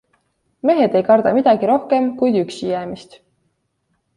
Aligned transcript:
Mehed 0.69 0.95
ei 0.99 1.03
karda 1.09 1.33
midagi 1.35 1.69
rohkem 1.73 2.09
kui 2.23 2.33
üksijäämist. 2.41 3.15